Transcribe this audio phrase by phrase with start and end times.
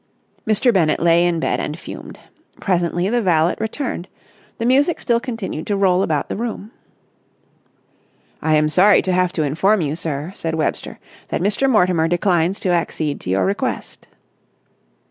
[0.47, 0.73] Mr.
[0.73, 2.17] Bennett lay in bed and fumed.
[2.59, 4.07] Presently the valet returned.
[4.57, 6.71] The music still continued to roll about the room.
[8.41, 11.69] "I am sorry to have to inform you, sir," said Webster, "that Mr.
[11.69, 14.07] Mortimer declines to accede to your request."